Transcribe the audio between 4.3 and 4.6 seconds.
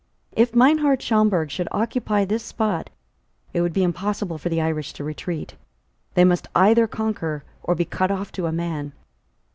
for the